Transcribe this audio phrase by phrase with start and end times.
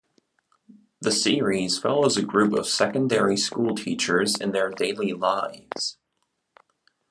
[1.01, 5.99] The series follows a group of secondary school teachers in their daily lives.